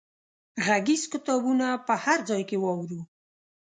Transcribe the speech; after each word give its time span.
غږیز 0.65 1.03
کتابونه 1.13 1.67
په 1.87 1.93
هر 2.03 2.19
ځای 2.29 2.41
کې 2.49 2.57
واورو. 2.59 3.01